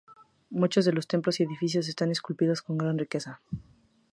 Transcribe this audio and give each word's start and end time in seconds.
Muchos 0.49 0.83
de 0.85 0.93
los 0.93 1.05
templos 1.05 1.39
y 1.39 1.43
edificios 1.43 1.87
están 1.87 2.09
esculpidos 2.09 2.63
con 2.63 2.75
gran 2.75 2.97
riqueza. 2.97 3.39